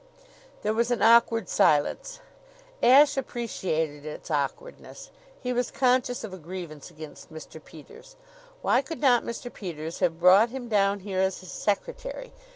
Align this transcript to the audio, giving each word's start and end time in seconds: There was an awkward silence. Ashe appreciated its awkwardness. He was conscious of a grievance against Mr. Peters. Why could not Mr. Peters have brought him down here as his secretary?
There 0.63 0.73
was 0.73 0.89
an 0.89 1.03
awkward 1.03 1.47
silence. 1.47 2.21
Ashe 2.81 3.17
appreciated 3.17 4.03
its 4.03 4.31
awkwardness. 4.31 5.11
He 5.43 5.53
was 5.53 5.69
conscious 5.69 6.23
of 6.23 6.33
a 6.33 6.39
grievance 6.39 6.89
against 6.89 7.31
Mr. 7.31 7.63
Peters. 7.63 8.15
Why 8.63 8.81
could 8.81 8.99
not 8.99 9.23
Mr. 9.23 9.53
Peters 9.53 9.99
have 9.99 10.19
brought 10.19 10.49
him 10.49 10.67
down 10.69 11.01
here 11.01 11.19
as 11.19 11.41
his 11.41 11.51
secretary? 11.51 12.33